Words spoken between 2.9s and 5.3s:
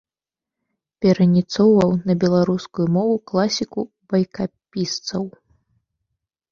мову класікаў-байкапісцаў.